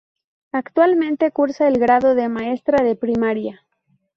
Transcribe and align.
Actualmente 0.51 1.29
cursa 1.29 1.67
el 1.67 1.77
Grado 1.77 2.15
de 2.15 2.27
Maestra 2.27 2.83
de 2.83 2.95
Primaria. 2.95 3.67